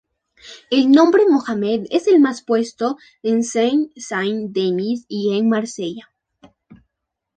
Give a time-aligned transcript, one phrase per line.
[0.71, 6.09] El nombre Mohamed es el más puesto en Seine-Saint-Denis y en Marsella.